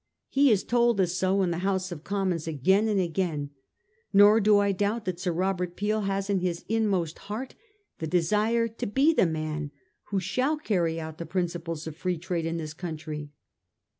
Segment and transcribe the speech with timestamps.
[0.29, 3.51] He has told us so in the House of Commons again and again;
[4.11, 7.53] nor do I doubt that Sir Robert Peel has in his inmost heart
[7.99, 9.69] the desire to be the man
[10.05, 13.29] who shall carry out the principles of Free Trade in this country.